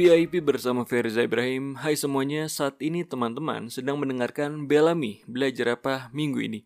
VIP 0.00 0.40
bersama 0.40 0.88
Firza 0.88 1.20
Ibrahim. 1.20 1.76
Hai 1.76 1.92
semuanya, 1.92 2.48
saat 2.48 2.80
ini 2.80 3.04
teman-teman 3.04 3.68
sedang 3.68 4.00
mendengarkan 4.00 4.64
Bellamy 4.64 5.20
Belajar 5.28 5.76
Apa 5.76 6.08
minggu 6.16 6.40
ini. 6.40 6.64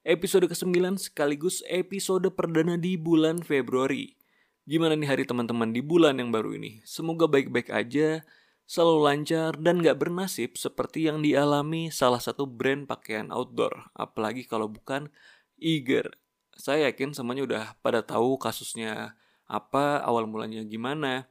Episode 0.00 0.48
ke-9 0.48 0.96
sekaligus 0.96 1.60
episode 1.68 2.24
perdana 2.32 2.80
di 2.80 2.96
bulan 2.96 3.44
Februari. 3.44 4.16
Gimana 4.64 4.96
nih 4.96 5.12
hari 5.12 5.28
teman-teman 5.28 5.76
di 5.76 5.84
bulan 5.84 6.24
yang 6.24 6.32
baru 6.32 6.56
ini? 6.56 6.80
Semoga 6.88 7.28
baik-baik 7.28 7.68
aja, 7.68 8.24
selalu 8.64 9.12
lancar, 9.12 9.60
dan 9.60 9.84
gak 9.84 10.00
bernasib 10.00 10.56
seperti 10.56 11.04
yang 11.04 11.20
dialami 11.20 11.92
salah 11.92 12.16
satu 12.16 12.48
brand 12.48 12.88
pakaian 12.88 13.28
outdoor. 13.28 13.92
Apalagi 13.92 14.48
kalau 14.48 14.72
bukan 14.72 15.12
Eager. 15.60 16.16
Saya 16.56 16.88
yakin 16.88 17.12
semuanya 17.12 17.44
udah 17.44 17.64
pada 17.84 18.00
tahu 18.00 18.40
kasusnya 18.40 19.20
apa, 19.44 20.00
awal 20.00 20.24
mulanya 20.24 20.64
gimana, 20.64 21.28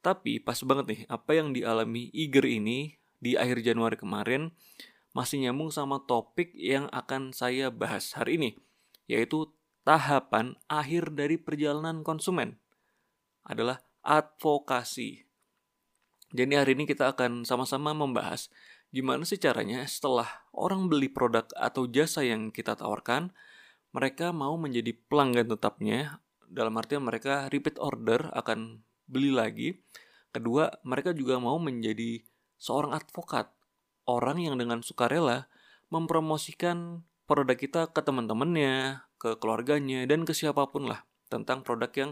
tapi 0.00 0.40
pas 0.40 0.56
banget 0.64 0.86
nih, 0.88 1.00
apa 1.08 1.30
yang 1.36 1.52
dialami 1.52 2.08
Iger 2.12 2.44
ini 2.48 2.96
di 3.20 3.36
akhir 3.36 3.60
Januari 3.60 4.00
kemarin 4.00 4.52
masih 5.12 5.44
nyambung 5.44 5.68
sama 5.68 6.00
topik 6.08 6.56
yang 6.56 6.88
akan 6.88 7.36
saya 7.36 7.68
bahas 7.68 8.16
hari 8.16 8.40
ini, 8.40 8.50
yaitu 9.04 9.52
tahapan 9.84 10.56
akhir 10.72 11.12
dari 11.12 11.36
perjalanan 11.36 12.00
konsumen 12.00 12.56
adalah 13.44 13.84
advokasi. 14.00 15.28
Jadi 16.30 16.52
hari 16.54 16.78
ini 16.78 16.86
kita 16.86 17.10
akan 17.10 17.42
sama-sama 17.42 17.90
membahas 17.90 18.48
gimana 18.94 19.22
sih 19.26 19.38
caranya 19.38 19.82
setelah 19.86 20.26
orang 20.54 20.86
beli 20.90 21.10
produk 21.10 21.46
atau 21.58 21.90
jasa 21.90 22.22
yang 22.22 22.54
kita 22.54 22.78
tawarkan, 22.78 23.34
mereka 23.90 24.30
mau 24.30 24.54
menjadi 24.54 24.94
pelanggan 25.10 25.50
tetapnya, 25.50 26.22
dalam 26.46 26.74
artian 26.78 27.02
mereka 27.02 27.50
repeat 27.50 27.78
order 27.78 28.30
akan 28.34 28.82
beli 29.10 29.34
lagi. 29.34 29.74
Kedua, 30.30 30.70
mereka 30.86 31.10
juga 31.10 31.42
mau 31.42 31.58
menjadi 31.58 32.22
seorang 32.54 32.94
advokat, 32.94 33.50
orang 34.06 34.38
yang 34.38 34.54
dengan 34.54 34.86
sukarela 34.86 35.50
mempromosikan 35.90 37.02
produk 37.26 37.58
kita 37.58 37.82
ke 37.90 38.00
teman-temannya, 38.00 39.02
ke 39.18 39.34
keluarganya, 39.42 40.06
dan 40.06 40.22
ke 40.22 40.30
siapa 40.30 40.70
pun 40.70 40.86
lah 40.86 41.02
tentang 41.26 41.66
produk 41.66 41.90
yang 41.94 42.10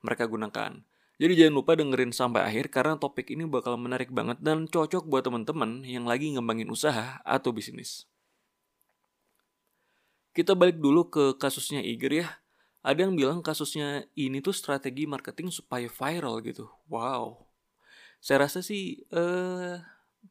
mereka 0.00 0.24
gunakan. 0.24 0.80
Jadi 1.22 1.32
jangan 1.38 1.54
lupa 1.54 1.78
dengerin 1.78 2.10
sampai 2.10 2.42
akhir 2.42 2.72
karena 2.74 2.98
topik 2.98 3.30
ini 3.30 3.46
bakal 3.46 3.78
menarik 3.78 4.10
banget 4.10 4.42
dan 4.42 4.66
cocok 4.66 5.06
buat 5.06 5.22
teman-teman 5.22 5.86
yang 5.86 6.02
lagi 6.02 6.34
ngembangin 6.34 6.66
usaha 6.66 7.22
atau 7.22 7.54
bisnis. 7.54 8.10
Kita 10.34 10.56
balik 10.56 10.80
dulu 10.80 11.12
ke 11.12 11.36
kasusnya 11.38 11.84
Iger 11.84 12.24
ya. 12.24 12.41
Ada 12.82 13.06
yang 13.06 13.14
bilang 13.14 13.38
kasusnya 13.46 14.10
ini 14.18 14.42
tuh 14.42 14.50
strategi 14.50 15.06
marketing 15.06 15.54
supaya 15.54 15.86
viral 15.86 16.42
gitu. 16.42 16.66
Wow. 16.90 17.46
Saya 18.18 18.46
rasa 18.46 18.58
sih 18.58 19.06
eh 19.14 19.78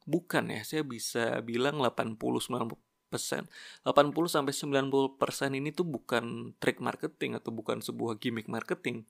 bukan 0.03 0.51
ya. 0.51 0.61
Saya 0.67 0.83
bisa 0.83 1.39
bilang 1.43 1.79
80 1.79 2.19
90 2.19 2.75
persen. 3.11 3.47
80 3.87 4.15
sampai 4.31 4.51
90 4.55 5.19
persen 5.19 5.51
ini 5.55 5.75
tuh 5.75 5.83
bukan 5.83 6.55
trik 6.59 6.79
marketing 6.79 7.39
atau 7.39 7.51
bukan 7.51 7.83
sebuah 7.83 8.19
gimmick 8.19 8.47
marketing. 8.51 9.03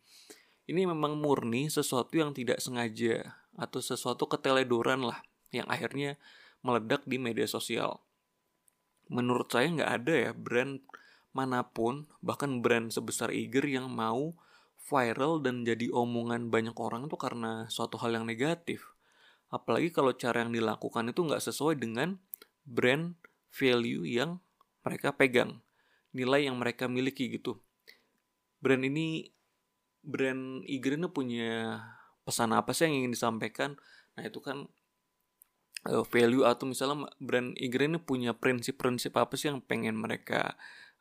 Ini 0.70 0.89
memang 0.89 1.17
murni 1.17 1.70
sesuatu 1.70 2.17
yang 2.17 2.33
tidak 2.33 2.61
sengaja 2.61 3.42
atau 3.58 3.81
sesuatu 3.81 4.30
keteledoran 4.30 5.05
lah 5.05 5.22
yang 5.53 5.66
akhirnya 5.70 6.17
meledak 6.61 7.05
di 7.09 7.17
media 7.22 7.45
sosial. 7.45 8.02
Menurut 9.11 9.50
saya 9.52 9.67
nggak 9.67 9.92
ada 10.02 10.14
ya 10.30 10.31
brand 10.31 10.80
mana 11.32 11.64
pun, 11.68 12.08
bahkan 12.20 12.60
brand 12.60 12.92
sebesar 12.92 13.32
Iger 13.32 13.64
yang 13.64 13.88
mau 13.88 14.36
viral 14.92 15.39
dan 15.39 15.64
jadi 15.64 15.88
omongan 15.94 16.52
banyak 16.52 16.76
orang 16.76 17.08
itu 17.08 17.16
karena 17.16 17.70
suatu 17.72 17.95
hal 18.02 18.20
yang 18.20 18.26
negatif. 18.28 18.83
Apalagi 19.52 19.92
kalau 19.92 20.16
cara 20.16 20.44
yang 20.44 20.52
dilakukan 20.52 21.11
itu 21.11 21.23
nggak 21.23 21.44
sesuai 21.44 21.80
dengan 21.80 22.20
brand 22.67 23.16
value 23.52 24.08
yang 24.08 24.39
mereka 24.83 25.16
pegang, 25.16 25.60
nilai 26.16 26.48
yang 26.48 26.60
mereka 26.60 26.88
miliki 26.88 27.32
gitu. 27.32 27.60
Brand 28.64 28.84
ini, 28.84 29.32
brand 30.04 30.64
Iger 30.67 30.98
ini 30.98 31.08
punya 31.11 31.84
pesan 32.23 32.55
apa 32.55 32.72
sih 32.72 32.88
yang 32.88 33.05
ingin 33.05 33.14
disampaikan? 33.14 33.76
Nah 34.16 34.23
itu 34.28 34.39
kan 34.39 34.72
uh, 35.88 36.05
value 36.05 36.45
atau 36.45 36.67
misalnya 36.67 37.10
brand 37.17 37.54
Iger 37.58 37.88
ini 37.88 38.00
punya 38.02 38.36
prinsip-prinsip 38.36 39.14
apa 39.17 39.34
sih 39.38 39.50
yang 39.50 39.61
pengen 39.64 39.98
mereka 39.98 40.55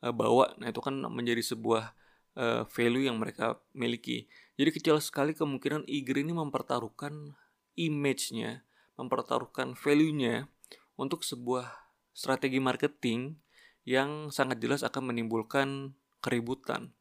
uh, 0.04 0.14
bawa. 0.14 0.56
Nah, 0.60 0.68
itu 0.72 0.80
kan 0.82 0.96
menjadi 1.08 1.40
sebuah 1.40 1.92
uh, 2.36 2.62
value 2.68 3.08
yang 3.08 3.20
mereka 3.20 3.60
miliki. 3.72 4.28
Jadi 4.60 4.70
kecil 4.76 4.96
sekali 5.00 5.32
kemungkinan 5.32 5.88
Iger 5.88 6.20
ini 6.20 6.36
mempertaruhkan 6.36 7.32
image-nya, 7.80 8.64
mempertaruhkan 9.00 9.72
value-nya 9.72 10.52
untuk 11.00 11.24
sebuah 11.24 11.72
strategi 12.12 12.60
marketing 12.60 13.40
yang 13.88 14.28
sangat 14.28 14.60
jelas 14.60 14.84
akan 14.84 15.08
menimbulkan 15.14 15.96
keributan. 16.20 16.92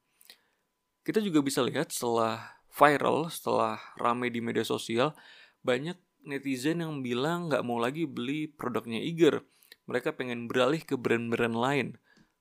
Kita 1.04 1.20
juga 1.20 1.44
bisa 1.44 1.59
lihat 1.59 1.92
setelah 1.92 2.64
viral, 2.72 3.28
setelah 3.28 3.82
rame 4.00 4.32
di 4.32 4.40
media 4.40 4.64
sosial, 4.64 5.12
banyak 5.59 6.00
netizen 6.24 6.80
yang 6.80 7.04
bilang 7.04 7.52
nggak 7.52 7.66
mau 7.68 7.82
lagi 7.82 8.08
beli 8.08 8.48
produknya 8.48 9.04
Iger. 9.04 9.44
Mereka 9.90 10.16
pengen 10.16 10.46
beralih 10.48 10.80
ke 10.86 10.96
brand-brand 10.96 11.58
lain. 11.58 11.88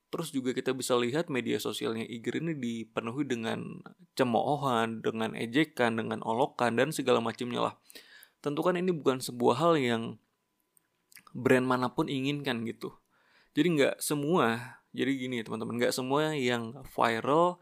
Terus 0.09 0.33
juga 0.33 0.57
kita 0.57 0.73
bisa 0.73 0.97
lihat 0.97 1.29
media 1.29 1.61
sosialnya 1.61 2.05
Iger 2.09 2.41
ini 2.41 2.57
dipenuhi 2.57 3.29
dengan 3.29 3.85
cemoohan, 4.17 5.05
dengan 5.05 5.37
ejekan, 5.37 6.01
dengan 6.01 6.25
olokan, 6.25 6.81
dan 6.81 6.89
segala 6.97 7.21
macamnya 7.21 7.61
lah. 7.61 7.75
Tentu 8.41 8.65
kan 8.65 8.81
ini 8.81 8.89
bukan 8.89 9.21
sebuah 9.21 9.57
hal 9.61 9.75
yang 9.77 10.03
brand 11.37 11.69
mana 11.69 11.93
pun 11.93 12.09
inginkan 12.09 12.65
gitu. 12.65 12.97
Jadi 13.53 13.69
nggak 13.77 13.97
semua, 14.01 14.81
jadi 14.97 15.13
gini 15.13 15.45
teman-teman, 15.45 15.77
nggak 15.77 15.93
semua 15.93 16.33
yang 16.33 16.73
viral 16.89 17.61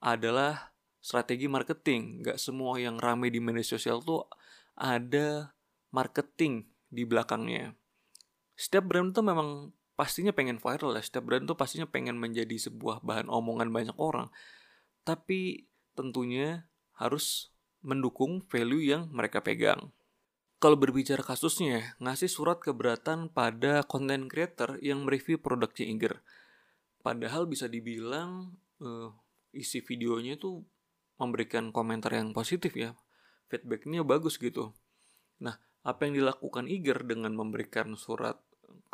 adalah 0.00 0.72
strategi 1.04 1.52
marketing. 1.52 2.24
Nggak 2.24 2.40
semua 2.40 2.80
yang 2.80 2.96
ramai 2.96 3.28
di 3.28 3.44
media 3.44 3.66
sosial 3.66 4.00
tuh 4.00 4.24
ada 4.72 5.52
marketing 5.92 6.64
di 6.88 7.04
belakangnya. 7.04 7.76
Setiap 8.56 8.88
brand 8.88 9.12
tuh 9.12 9.26
memang 9.26 9.74
pastinya 9.94 10.34
pengen 10.34 10.58
viral 10.58 10.94
ya. 10.98 11.02
Setiap 11.02 11.24
brand 11.26 11.46
tuh 11.46 11.58
pastinya 11.58 11.86
pengen 11.86 12.18
menjadi 12.18 12.54
sebuah 12.58 13.02
bahan 13.02 13.30
omongan 13.30 13.70
banyak 13.70 13.96
orang. 13.98 14.30
Tapi 15.06 15.66
tentunya 15.94 16.66
harus 16.98 17.54
mendukung 17.84 18.42
value 18.46 18.94
yang 18.94 19.10
mereka 19.10 19.42
pegang. 19.42 19.92
Kalau 20.62 20.80
berbicara 20.80 21.20
kasusnya, 21.20 21.98
ngasih 22.00 22.30
surat 22.30 22.56
keberatan 22.56 23.28
pada 23.28 23.84
content 23.84 24.24
creator 24.30 24.80
yang 24.80 25.04
mereview 25.04 25.36
produknya 25.36 25.84
Inger. 25.84 26.14
Padahal 27.04 27.44
bisa 27.44 27.68
dibilang 27.68 28.56
uh, 28.80 29.12
isi 29.52 29.84
videonya 29.84 30.40
tuh 30.40 30.64
memberikan 31.20 31.68
komentar 31.68 32.16
yang 32.16 32.32
positif 32.32 32.72
ya. 32.72 32.96
Feedbacknya 33.52 34.00
bagus 34.08 34.40
gitu. 34.40 34.72
Nah, 35.44 35.60
apa 35.84 36.08
yang 36.08 36.16
dilakukan 36.16 36.64
Iger 36.64 37.04
dengan 37.04 37.36
memberikan 37.36 37.92
surat 38.00 38.40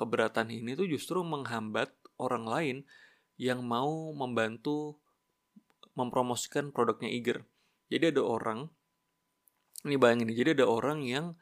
keberatan 0.00 0.49
ini 0.49 0.72
tuh 0.72 0.88
justru 0.88 1.21
menghambat 1.21 1.93
orang 2.16 2.49
lain 2.49 2.77
yang 3.37 3.61
mau 3.61 4.12
membantu 4.16 4.97
mempromosikan 5.93 6.72
produknya 6.72 7.12
Iger. 7.12 7.44
Jadi 7.93 8.16
ada 8.16 8.22
orang, 8.25 8.72
ini 9.84 10.00
bayangin 10.00 10.33
jadi 10.33 10.56
ada 10.56 10.66
orang 10.69 11.05
yang 11.05 11.37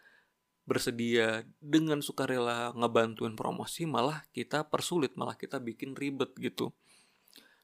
bersedia 0.67 1.47
dengan 1.63 2.03
sukarela 2.03 2.75
ngebantuin 2.75 3.39
promosi, 3.39 3.87
malah 3.87 4.27
kita 4.35 4.67
persulit, 4.67 5.15
malah 5.15 5.39
kita 5.39 5.63
bikin 5.63 5.95
ribet 5.95 6.35
gitu. 6.39 6.75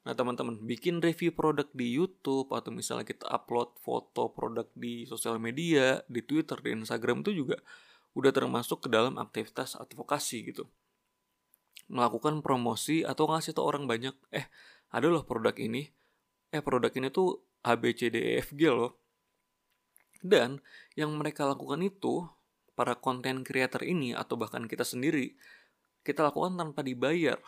Nah 0.05 0.12
teman-teman, 0.12 0.61
bikin 0.61 1.00
review 1.00 1.32
produk 1.32 1.69
di 1.73 1.96
YouTube 1.96 2.52
atau 2.52 2.70
misalnya 2.73 3.08
kita 3.08 3.25
upload 3.29 3.81
foto 3.81 4.32
produk 4.32 4.69
di 4.76 5.08
sosial 5.08 5.41
media, 5.41 6.05
di 6.08 6.20
Twitter, 6.20 6.61
di 6.61 6.76
Instagram 6.76 7.25
itu 7.25 7.44
juga 7.44 7.56
udah 8.14 8.31
termasuk 8.31 8.87
ke 8.87 8.88
dalam 8.93 9.17
aktivitas 9.17 9.75
advokasi 9.81 10.55
gitu 10.55 10.69
melakukan 11.88 12.40
promosi 12.40 13.04
atau 13.04 13.28
ngasih 13.28 13.56
tau 13.56 13.69
orang 13.69 13.84
banyak 13.84 14.16
eh 14.32 14.46
ada 14.94 15.06
loh 15.10 15.26
produk 15.26 15.54
ini. 15.58 15.90
Eh 16.54 16.62
produk 16.62 16.92
ini 16.94 17.10
tuh 17.10 17.42
ABCDEFG 17.66 18.60
loh. 18.70 19.00
Dan 20.25 20.62
yang 20.96 21.12
mereka 21.19 21.44
lakukan 21.44 21.84
itu 21.84 22.25
para 22.72 22.96
konten 22.96 23.44
creator 23.44 23.84
ini 23.84 24.16
atau 24.16 24.34
bahkan 24.40 24.64
kita 24.64 24.82
sendiri 24.82 25.36
kita 26.04 26.20
lakukan 26.20 26.54
tanpa 26.54 26.84
dibayar. 26.84 27.40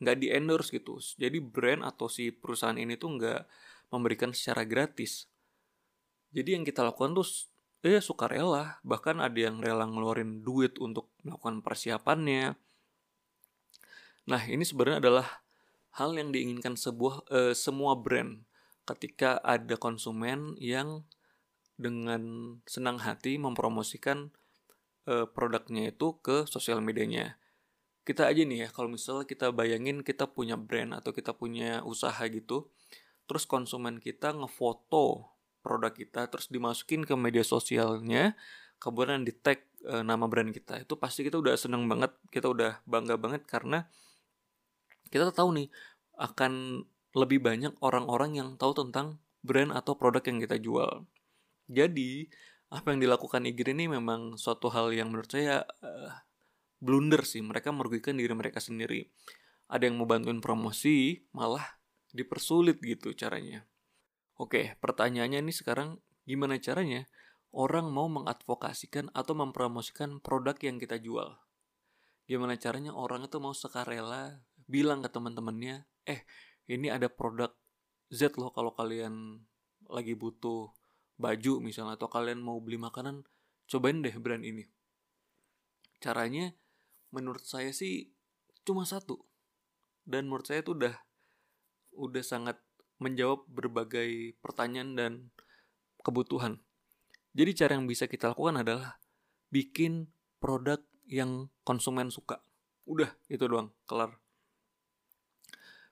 Nggak 0.00 0.16
di 0.18 0.26
endorse 0.32 0.72
gitu. 0.72 0.98
Jadi 0.98 1.38
brand 1.38 1.84
atau 1.84 2.08
si 2.08 2.32
perusahaan 2.32 2.76
ini 2.76 2.96
tuh 2.96 3.20
nggak 3.20 3.40
memberikan 3.92 4.32
secara 4.32 4.66
gratis. 4.66 5.28
Jadi 6.34 6.58
yang 6.58 6.64
kita 6.66 6.82
lakukan 6.82 7.14
tuh 7.14 7.28
eh 7.84 8.00
suka 8.00 8.26
rela. 8.26 8.80
Bahkan 8.82 9.20
ada 9.22 9.38
yang 9.38 9.60
rela 9.60 9.86
ngeluarin 9.86 10.42
duit 10.42 10.80
untuk 10.80 11.12
melakukan 11.22 11.60
persiapannya 11.62 12.56
Nah, 14.24 14.40
ini 14.48 14.64
sebenarnya 14.64 15.04
adalah 15.04 15.44
hal 16.00 16.16
yang 16.16 16.32
diinginkan 16.32 16.74
sebuah 16.74 17.28
uh, 17.30 17.54
semua 17.54 17.94
brand 17.94 18.42
ketika 18.84 19.40
ada 19.40 19.76
konsumen 19.76 20.56
yang 20.60 21.04
dengan 21.76 22.56
senang 22.68 23.02
hati 23.02 23.36
mempromosikan 23.36 24.30
uh, 25.06 25.26
produknya 25.28 25.90
itu 25.92 26.18
ke 26.22 26.46
sosial 26.48 26.80
medianya. 26.80 27.36
Kita 28.04 28.28
aja 28.28 28.44
nih 28.44 28.64
ya, 28.64 28.68
kalau 28.68 28.92
misalnya 28.92 29.24
kita 29.24 29.48
bayangin 29.48 30.04
kita 30.04 30.28
punya 30.28 30.60
brand 30.60 30.92
atau 30.92 31.16
kita 31.16 31.32
punya 31.32 31.80
usaha 31.88 32.20
gitu, 32.28 32.68
terus 33.24 33.48
konsumen 33.48 33.96
kita 33.96 34.36
ngefoto 34.36 35.32
produk 35.64 35.92
kita, 35.96 36.28
terus 36.28 36.52
dimasukin 36.52 37.08
ke 37.08 37.16
media 37.16 37.40
sosialnya, 37.40 38.36
kemudian 38.76 39.24
di 39.24 39.32
tag 39.32 39.64
e, 39.80 40.04
nama 40.04 40.28
brand 40.28 40.52
kita, 40.52 40.84
itu 40.84 41.00
pasti 41.00 41.24
kita 41.24 41.40
udah 41.40 41.56
seneng 41.56 41.88
banget, 41.88 42.12
kita 42.28 42.52
udah 42.52 42.84
bangga 42.84 43.16
banget 43.16 43.48
karena 43.48 43.88
kita 45.08 45.32
tahu 45.32 45.56
nih 45.56 45.68
akan 46.20 46.84
lebih 47.14 47.42
banyak 47.42 47.72
orang-orang 47.80 48.38
yang 48.38 48.48
tahu 48.58 48.74
tentang 48.74 49.22
brand 49.44 49.70
atau 49.70 49.94
produk 49.94 50.24
yang 50.24 50.38
kita 50.42 50.56
jual. 50.58 51.06
Jadi, 51.70 52.26
apa 52.74 52.90
yang 52.90 53.00
dilakukan 53.00 53.46
Igri 53.46 53.72
ini 53.72 53.86
memang 53.86 54.34
suatu 54.34 54.72
hal 54.72 54.90
yang 54.90 55.14
menurut 55.14 55.30
saya 55.30 55.62
uh, 55.62 56.10
blunder 56.82 57.22
sih. 57.22 57.40
Mereka 57.40 57.70
merugikan 57.70 58.18
diri 58.18 58.34
mereka 58.34 58.58
sendiri. 58.58 59.08
Ada 59.70 59.88
yang 59.88 59.96
mau 59.96 60.08
bantuin 60.10 60.42
promosi, 60.42 61.24
malah 61.32 61.64
dipersulit 62.12 62.82
gitu 62.82 63.14
caranya. 63.16 63.64
Oke, 64.36 64.74
pertanyaannya 64.82 65.40
ini 65.40 65.54
sekarang 65.54 66.02
gimana 66.26 66.58
caranya 66.58 67.06
orang 67.54 67.88
mau 67.94 68.10
mengadvokasikan 68.10 69.14
atau 69.14 69.38
mempromosikan 69.38 70.18
produk 70.18 70.58
yang 70.58 70.82
kita 70.82 70.98
jual? 70.98 71.38
Gimana 72.26 72.58
caranya 72.58 72.96
orang 72.96 73.28
itu 73.28 73.36
mau 73.38 73.54
sukarela 73.54 74.42
bilang 74.66 75.04
ke 75.04 75.08
teman-temannya, 75.12 75.84
eh 76.08 76.24
ini 76.68 76.88
ada 76.88 77.12
produk 77.12 77.52
Z 78.08 78.36
loh 78.40 78.52
kalau 78.52 78.72
kalian 78.72 79.44
lagi 79.88 80.16
butuh 80.16 80.72
baju 81.14 81.62
misalnya 81.62 81.94
atau 82.00 82.10
kalian 82.10 82.40
mau 82.42 82.58
beli 82.58 82.80
makanan 82.80 83.22
cobain 83.68 84.00
deh 84.00 84.14
brand 84.16 84.42
ini. 84.44 84.64
Caranya 86.00 86.52
menurut 87.14 87.44
saya 87.46 87.70
sih 87.70 88.10
cuma 88.64 88.88
satu 88.88 89.20
dan 90.08 90.26
menurut 90.28 90.48
saya 90.48 90.64
itu 90.64 90.74
udah 90.74 90.94
udah 91.94 92.24
sangat 92.24 92.58
menjawab 92.98 93.46
berbagai 93.46 94.36
pertanyaan 94.40 94.90
dan 94.96 95.12
kebutuhan. 96.00 96.60
Jadi 97.34 97.50
cara 97.56 97.76
yang 97.76 97.86
bisa 97.90 98.06
kita 98.06 98.30
lakukan 98.30 98.62
adalah 98.62 99.02
bikin 99.50 100.10
produk 100.38 100.78
yang 101.06 101.50
konsumen 101.66 102.08
suka. 102.08 102.40
Udah 102.86 103.10
itu 103.26 103.44
doang 103.48 103.72
kelar 103.88 104.23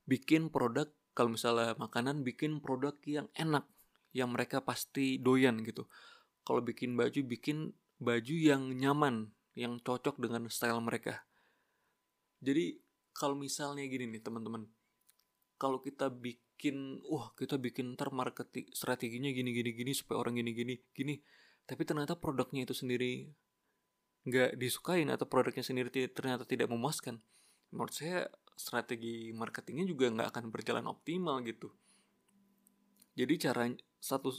bikin 0.06 0.50
produk 0.50 0.90
kalau 1.12 1.36
misalnya 1.36 1.76
makanan 1.76 2.24
bikin 2.24 2.58
produk 2.64 2.96
yang 3.04 3.28
enak 3.36 3.68
yang 4.12 4.32
mereka 4.32 4.60
pasti 4.64 5.20
doyan 5.20 5.60
gitu. 5.64 5.88
Kalau 6.44 6.60
bikin 6.60 6.96
baju, 6.96 7.20
bikin 7.24 7.72
baju 8.02 8.34
yang 8.34 8.74
nyaman, 8.76 9.30
yang 9.54 9.78
cocok 9.80 10.18
dengan 10.20 10.48
style 10.48 10.80
mereka. 10.82 11.24
Jadi 12.42 12.80
kalau 13.14 13.38
misalnya 13.38 13.86
gini 13.86 14.08
nih 14.18 14.22
teman-teman, 14.24 14.66
kalau 15.60 15.78
kita 15.78 16.10
bikin, 16.10 16.98
wah 17.06 17.30
kita 17.38 17.60
bikin 17.60 17.94
ntar 17.94 18.10
marketing 18.10 18.66
strateginya 18.74 19.30
gini 19.30 19.54
gini 19.54 19.70
gini 19.70 19.92
supaya 19.94 20.18
orang 20.26 20.42
gini 20.42 20.50
gini 20.50 20.74
gini, 20.90 21.14
tapi 21.68 21.86
ternyata 21.86 22.18
produknya 22.18 22.66
itu 22.66 22.74
sendiri 22.74 23.30
nggak 24.26 24.58
disukain 24.58 25.10
atau 25.10 25.26
produknya 25.26 25.62
sendiri 25.62 25.90
ternyata 26.10 26.42
tidak 26.42 26.66
memuaskan, 26.66 27.22
menurut 27.70 27.94
saya 27.94 28.26
strategi 28.62 29.34
marketingnya 29.34 29.90
juga 29.90 30.06
nggak 30.14 30.28
akan 30.30 30.44
berjalan 30.54 30.86
optimal 30.86 31.42
gitu. 31.42 31.74
Jadi 33.18 33.34
cara 33.42 33.66
satu 33.98 34.30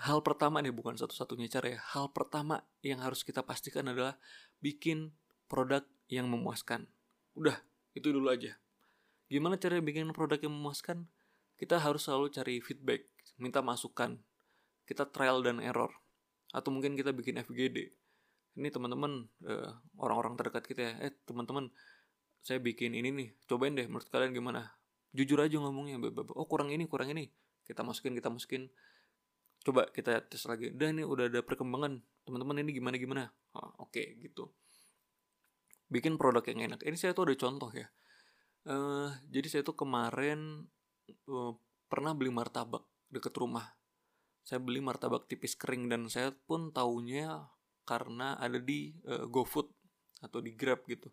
hal 0.00 0.24
pertama 0.24 0.62
nih 0.62 0.72
bukan 0.72 0.94
satu-satunya 0.96 1.48
cara 1.50 1.76
ya. 1.76 1.80
Hal 1.96 2.12
pertama 2.12 2.62
yang 2.84 3.02
harus 3.02 3.24
kita 3.24 3.42
pastikan 3.42 3.88
adalah 3.90 4.16
bikin 4.62 5.12
produk 5.50 5.84
yang 6.08 6.30
memuaskan. 6.30 6.88
Udah, 7.36 7.60
itu 7.96 8.08
dulu 8.12 8.28
aja. 8.32 8.56
Gimana 9.28 9.56
cara 9.56 9.80
bikin 9.80 10.12
produk 10.12 10.40
yang 10.40 10.52
memuaskan? 10.52 11.08
Kita 11.56 11.80
harus 11.80 12.04
selalu 12.04 12.28
cari 12.32 12.54
feedback, 12.60 13.08
minta 13.40 13.64
masukan. 13.64 14.20
Kita 14.84 15.08
trial 15.08 15.40
dan 15.40 15.60
error. 15.60 15.92
Atau 16.52 16.68
mungkin 16.68 16.96
kita 16.96 17.16
bikin 17.16 17.40
FGD. 17.40 17.96
Ini 18.60 18.68
teman-teman, 18.68 19.24
uh, 19.48 19.72
orang-orang 19.96 20.36
terdekat 20.36 20.64
kita 20.68 20.80
ya. 20.84 20.92
Eh, 21.08 21.12
teman-teman, 21.24 21.72
saya 22.42 22.58
bikin 22.58 22.98
ini 22.98 23.14
nih. 23.14 23.28
Cobain 23.46 23.72
deh, 23.78 23.86
menurut 23.86 24.10
kalian 24.10 24.34
gimana? 24.34 24.74
Jujur 25.14 25.38
aja 25.38 25.62
ngomongnya. 25.62 26.02
Oh, 26.34 26.46
kurang 26.50 26.74
ini, 26.74 26.90
kurang 26.90 27.14
ini. 27.14 27.30
Kita 27.62 27.86
masukin 27.86 28.18
kita 28.18 28.28
masukin. 28.34 28.66
Coba 29.62 29.86
kita 29.94 30.26
tes 30.26 30.42
lagi. 30.50 30.74
Dan 30.74 30.98
ini 30.98 31.06
udah 31.06 31.30
ada 31.30 31.40
perkembangan. 31.46 32.02
Teman-teman 32.26 32.66
ini 32.66 32.70
gimana 32.74 32.98
gimana? 32.98 33.22
Oh, 33.54 33.86
oke 33.86 33.94
okay, 33.94 34.18
gitu. 34.18 34.50
Bikin 35.86 36.18
produk 36.18 36.42
yang 36.50 36.74
enak. 36.74 36.82
Ini 36.82 36.98
saya 36.98 37.14
tuh 37.14 37.30
ada 37.30 37.38
contoh 37.38 37.70
ya. 37.70 37.86
Uh, 38.66 39.10
jadi 39.30 39.46
saya 39.46 39.62
tuh 39.62 39.78
kemarin 39.78 40.66
uh, 41.30 41.52
pernah 41.86 42.10
beli 42.14 42.34
martabak 42.34 42.82
deket 43.06 43.34
rumah. 43.38 43.78
Saya 44.42 44.58
beli 44.58 44.82
martabak 44.82 45.30
tipis 45.30 45.54
kering 45.54 45.86
dan 45.86 46.10
saya 46.10 46.34
pun 46.34 46.74
taunya 46.74 47.46
karena 47.86 48.34
ada 48.38 48.58
di 48.58 48.98
uh, 49.06 49.30
GoFood 49.30 49.70
atau 50.22 50.38
di 50.42 50.54
Grab 50.54 50.82
gitu 50.90 51.10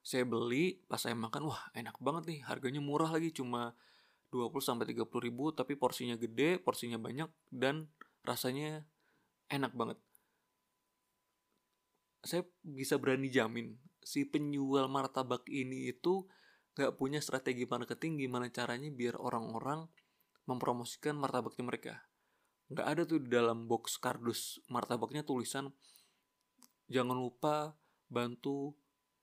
saya 0.00 0.24
beli 0.24 0.80
pas 0.88 1.00
saya 1.00 1.12
makan 1.12 1.52
wah 1.52 1.62
enak 1.76 2.00
banget 2.00 2.24
nih 2.32 2.40
harganya 2.48 2.80
murah 2.80 3.12
lagi 3.12 3.30
cuma 3.36 3.76
20 4.30 4.62
sampai 4.62 4.86
30 4.94 5.10
ribu 5.26 5.50
tapi 5.50 5.74
porsinya 5.74 6.14
gede, 6.14 6.62
porsinya 6.62 6.96
banyak 6.96 7.28
dan 7.50 7.90
rasanya 8.22 8.86
enak 9.50 9.74
banget. 9.74 9.98
Saya 12.22 12.46
bisa 12.62 12.96
berani 12.96 13.26
jamin 13.28 13.74
si 14.00 14.24
penjual 14.24 14.86
martabak 14.86 15.44
ini 15.50 15.90
itu 15.90 16.24
gak 16.78 16.96
punya 16.96 17.18
strategi 17.18 17.66
marketing 17.66 18.22
gimana 18.22 18.48
caranya 18.48 18.88
biar 18.88 19.18
orang-orang 19.18 19.90
mempromosikan 20.46 21.18
martabaknya 21.18 21.64
mereka. 21.66 21.94
Gak 22.70 22.86
ada 22.86 23.02
tuh 23.02 23.18
di 23.18 23.28
dalam 23.34 23.66
box 23.66 23.98
kardus 23.98 24.62
martabaknya 24.70 25.26
tulisan 25.26 25.74
jangan 26.86 27.18
lupa 27.18 27.74
bantu 28.06 28.78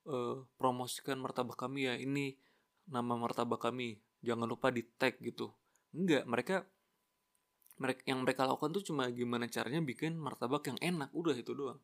uh, 0.07 0.47
promosikan 0.56 1.19
martabak 1.19 1.59
kami 1.59 1.92
ya 1.92 1.95
ini 1.99 2.40
nama 2.87 3.19
martabak 3.19 3.59
kami 3.59 3.99
jangan 4.23 4.47
lupa 4.47 4.71
di 4.71 4.81
tag 4.97 5.19
gitu. 5.19 5.52
Enggak 5.94 6.23
mereka 6.26 6.56
mereka 7.78 8.02
yang 8.09 8.26
mereka 8.26 8.49
lakukan 8.49 8.73
tuh 8.73 8.83
cuma 8.90 9.06
gimana 9.14 9.45
caranya 9.45 9.83
bikin 9.85 10.18
martabak 10.18 10.66
yang 10.66 10.80
enak 10.81 11.14
udah 11.14 11.35
itu 11.37 11.54
doang. 11.54 11.78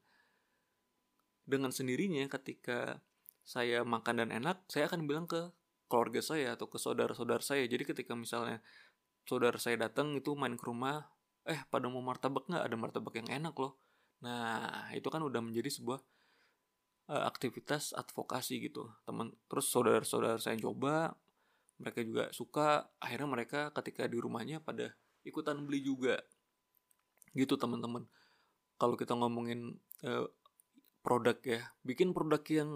Dengan 1.43 1.69
sendirinya 1.69 2.25
ketika 2.31 3.03
saya 3.43 3.83
makan 3.83 4.25
dan 4.25 4.29
enak 4.31 4.63
saya 4.71 4.87
akan 4.89 5.05
bilang 5.05 5.27
ke 5.27 5.51
keluarga 5.91 6.23
saya 6.23 6.55
atau 6.57 6.71
ke 6.71 6.81
saudara-saudara 6.81 7.43
saya. 7.43 7.67
Jadi 7.69 7.83
ketika 7.85 8.17
misalnya 8.17 8.63
saudara 9.27 9.59
saya 9.61 9.77
datang 9.77 10.17
itu 10.17 10.33
main 10.33 10.57
ke 10.57 10.65
rumah 10.65 11.05
eh 11.45 11.61
pada 11.69 11.91
mau 11.91 12.01
martabak 12.01 12.49
nggak? 12.49 12.63
Ada 12.65 12.75
martabak 12.79 13.13
yang 13.19 13.29
enak 13.29 13.53
loh. 13.59 13.77
Nah 14.23 14.89
itu 14.95 15.05
kan 15.11 15.21
udah 15.21 15.43
menjadi 15.43 15.69
sebuah 15.69 15.99
uh, 17.13 17.29
aktivitas 17.29 17.93
advokasi 17.93 18.57
gitu. 18.65 18.89
Teman 19.05 19.29
terus 19.45 19.69
saudara-saudara 19.69 20.41
saya 20.41 20.57
coba 20.57 21.13
mereka 21.77 22.01
juga 22.01 22.33
suka. 22.33 22.89
Akhirnya 22.97 23.29
mereka 23.29 23.69
ketika 23.77 24.09
di 24.09 24.17
rumahnya 24.17 24.57
pada 24.57 24.97
ikutan 25.21 25.61
beli 25.61 25.85
juga. 25.85 26.17
Gitu 27.37 27.53
teman-teman 27.57 28.09
kalau 28.77 28.97
kita 28.97 29.13
ngomongin 29.13 29.77
eh, 30.05 30.27
produk 31.05 31.37
ya 31.45 31.61
bikin 31.85 32.11
produk 32.11 32.41
yang 32.49 32.69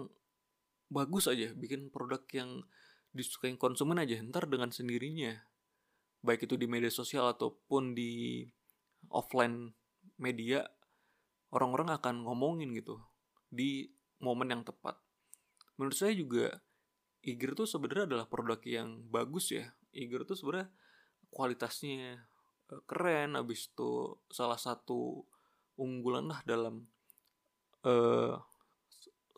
bagus 0.88 1.28
aja 1.28 1.52
bikin 1.52 1.92
produk 1.92 2.24
yang 2.32 2.64
disukai 3.12 3.52
konsumen 3.60 3.98
aja 4.00 4.20
ntar 4.24 4.46
dengan 4.46 4.70
sendirinya. 4.70 5.36
Baik 6.22 6.50
itu 6.50 6.58
di 6.58 6.66
media 6.66 6.90
sosial 6.90 7.30
ataupun 7.30 7.94
di 7.94 8.42
offline 9.12 9.70
media 10.18 10.66
orang-orang 11.54 11.94
akan 11.94 12.26
ngomongin 12.26 12.74
gitu. 12.74 12.98
Di 13.48 13.88
momen 14.18 14.50
yang 14.50 14.62
tepat 14.66 14.98
menurut 15.78 15.94
saya 15.94 16.14
juga 16.14 16.58
Iger 17.28 17.58
tuh 17.58 17.66
sebenarnya 17.66 18.14
adalah 18.14 18.26
produk 18.30 18.60
yang 18.62 19.02
bagus 19.10 19.50
ya. 19.50 19.74
Iger 19.90 20.22
tuh 20.22 20.38
sebenarnya 20.38 20.70
kualitasnya 21.34 22.22
eh, 22.70 22.82
keren, 22.86 23.34
habis 23.34 23.68
itu 23.68 24.16
salah 24.30 24.58
satu 24.58 25.26
unggulan 25.78 26.26
lah 26.26 26.42
dalam 26.42 26.90
uh, 27.86 28.34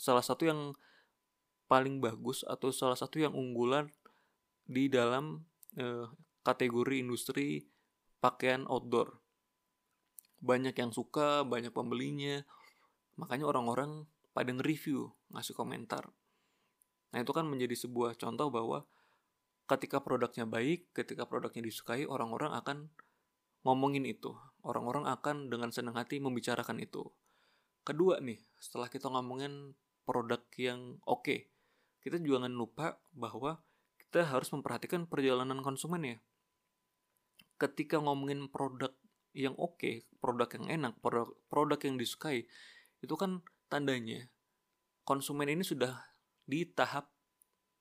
salah 0.01 0.25
satu 0.25 0.49
yang 0.49 0.73
paling 1.69 2.01
bagus 2.01 2.41
atau 2.49 2.73
salah 2.73 2.97
satu 2.97 3.21
yang 3.21 3.37
unggulan 3.37 3.93
di 4.65 4.89
dalam 4.89 5.45
uh, 5.77 6.09
kategori 6.41 6.97
industri 6.97 7.69
pakaian 8.25 8.65
outdoor. 8.73 9.21
Banyak 10.41 10.73
yang 10.81 10.97
suka, 10.97 11.45
banyak 11.45 11.77
pembelinya, 11.77 12.41
makanya 13.21 13.53
orang-orang 13.53 14.09
pada 14.31 14.51
nge-review, 14.55 15.11
ngasih 15.35 15.55
komentar. 15.55 16.11
Nah 17.11 17.19
itu 17.23 17.33
kan 17.35 17.47
menjadi 17.47 17.75
sebuah 17.75 18.15
contoh 18.15 18.49
bahwa 18.51 18.87
ketika 19.67 20.03
produknya 20.03 20.47
baik, 20.47 20.91
ketika 20.95 21.27
produknya 21.27 21.67
disukai, 21.67 22.07
orang-orang 22.07 22.55
akan 22.55 22.91
ngomongin 23.67 24.07
itu. 24.07 24.35
Orang-orang 24.61 25.09
akan 25.09 25.49
dengan 25.49 25.73
senang 25.73 25.97
hati 25.97 26.21
membicarakan 26.21 26.83
itu. 26.83 27.09
Kedua 27.81 28.21
nih, 28.21 28.39
setelah 28.61 28.93
kita 28.93 29.09
ngomongin 29.09 29.73
produk 30.05 30.43
yang 30.61 31.01
oke, 31.09 31.25
okay, 31.25 31.49
kita 32.05 32.21
jangan 32.21 32.53
lupa 32.53 33.01
bahwa 33.15 33.61
kita 33.99 34.27
harus 34.27 34.53
memperhatikan 34.53 35.09
perjalanan 35.09 35.65
konsumen 35.65 36.03
ya. 36.03 36.19
Ketika 37.57 38.01
ngomongin 38.01 38.49
produk 38.53 38.93
yang 39.33 39.55
oke, 39.57 39.81
okay, 39.81 39.95
produk 40.19 40.49
yang 40.61 40.67
enak, 40.83 40.99
produk, 41.01 41.33
produk 41.49 41.79
yang 41.81 41.97
disukai, 41.97 42.45
itu 43.01 43.15
kan 43.17 43.41
tandanya 43.71 44.27
konsumen 45.11 45.51
ini 45.51 45.67
sudah 45.67 45.95
di 46.47 46.67
tahap 46.71 47.11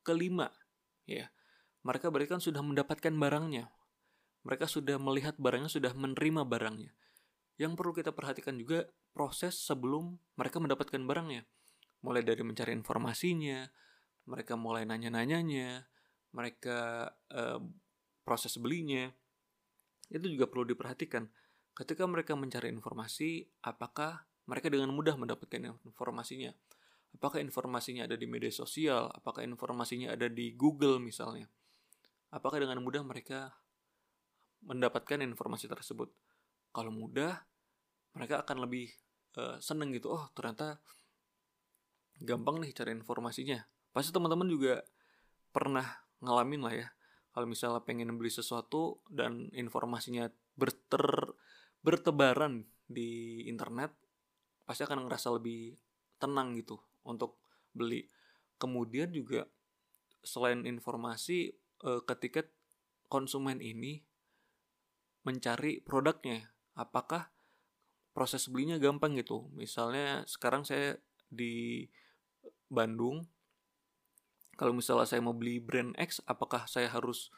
kelima 0.02 0.50
ya. 1.06 1.30
Mereka 1.86 2.10
berarti 2.10 2.30
kan 2.30 2.42
sudah 2.42 2.66
mendapatkan 2.66 3.14
barangnya. 3.14 3.72
Mereka 4.44 4.66
sudah 4.66 4.98
melihat 4.98 5.36
barangnya, 5.38 5.70
sudah 5.72 5.94
menerima 5.94 6.44
barangnya. 6.48 6.92
Yang 7.60 7.72
perlu 7.76 7.92
kita 7.94 8.12
perhatikan 8.16 8.56
juga 8.58 8.88
proses 9.12 9.60
sebelum 9.62 10.16
mereka 10.40 10.58
mendapatkan 10.58 11.00
barangnya. 11.00 11.44
Mulai 12.02 12.24
dari 12.24 12.42
mencari 12.44 12.72
informasinya, 12.72 13.68
mereka 14.28 14.56
mulai 14.56 14.88
nanya-nanyanya, 14.88 15.88
mereka 16.32 17.12
uh, 17.32 17.60
proses 18.24 18.56
belinya. 18.58 19.12
Itu 20.08 20.32
juga 20.32 20.48
perlu 20.48 20.72
diperhatikan. 20.72 21.28
Ketika 21.76 22.08
mereka 22.08 22.36
mencari 22.36 22.72
informasi, 22.72 23.44
apakah 23.64 24.29
mereka 24.50 24.74
dengan 24.74 24.90
mudah 24.90 25.14
mendapatkan 25.14 25.78
informasinya? 25.86 26.50
Apakah 27.14 27.38
informasinya 27.42 28.10
ada 28.10 28.18
di 28.18 28.26
media 28.26 28.50
sosial? 28.50 29.14
Apakah 29.14 29.46
informasinya 29.46 30.18
ada 30.18 30.26
di 30.26 30.58
Google 30.58 30.98
misalnya? 30.98 31.46
Apakah 32.34 32.58
dengan 32.58 32.82
mudah 32.82 33.06
mereka 33.06 33.54
mendapatkan 34.66 35.22
informasi 35.22 35.70
tersebut? 35.70 36.10
Kalau 36.74 36.94
mudah, 36.94 37.34
mereka 38.14 38.42
akan 38.42 38.66
lebih 38.66 38.90
uh, 39.38 39.58
seneng 39.62 39.94
gitu 39.94 40.10
oh 40.10 40.30
ternyata 40.34 40.82
gampang 42.20 42.60
nih 42.64 42.74
cari 42.74 42.92
informasinya 42.96 43.60
pasti 43.94 44.10
teman-teman 44.10 44.50
juga 44.50 44.82
pernah 45.54 45.86
ngalamin 46.20 46.62
lah 46.62 46.74
ya 46.76 46.88
kalau 47.32 47.46
misalnya 47.46 47.82
pengen 47.86 48.12
beli 48.18 48.34
sesuatu 48.34 49.00
dan 49.08 49.48
informasinya 49.54 50.28
berter 50.58 51.36
bertebaran 51.80 52.68
di 52.90 53.46
internet 53.48 53.94
pasti 54.70 54.86
akan 54.86 55.10
ngerasa 55.10 55.34
lebih 55.34 55.74
tenang 56.22 56.54
gitu 56.54 56.78
untuk 57.02 57.42
beli 57.74 58.06
kemudian 58.62 59.10
juga 59.10 59.50
selain 60.22 60.68
informasi 60.70 61.58
eh, 61.58 62.02
ketika 62.06 62.46
konsumen 63.10 63.58
ini 63.66 64.06
mencari 65.26 65.82
produknya 65.82 66.54
apakah 66.78 67.34
proses 68.14 68.52
belinya 68.52 68.76
gampang 68.76 69.16
gitu. 69.16 69.48
Misalnya 69.56 70.28
sekarang 70.28 70.68
saya 70.68 71.00
di 71.32 71.88
Bandung, 72.68 73.26
kalau 74.60 74.76
misalnya 74.76 75.08
saya 75.08 75.24
mau 75.24 75.32
beli 75.32 75.64
brand 75.64 75.96
X, 75.96 76.20
apakah 76.28 76.68
saya 76.68 76.92
harus 76.92 77.32